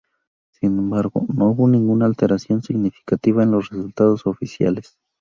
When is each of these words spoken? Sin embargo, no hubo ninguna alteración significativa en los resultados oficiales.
Sin 0.49 0.79
embargo, 0.79 1.27
no 1.31 1.51
hubo 1.51 1.67
ninguna 1.67 2.07
alteración 2.07 2.63
significativa 2.63 3.43
en 3.43 3.51
los 3.51 3.69
resultados 3.69 4.25
oficiales. 4.25 4.97